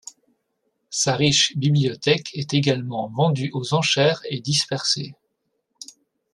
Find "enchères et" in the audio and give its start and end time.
3.75-4.39